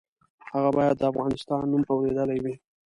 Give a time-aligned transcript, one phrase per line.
[0.53, 2.55] هغه باید د افغانستان نوم اورېدلی وي.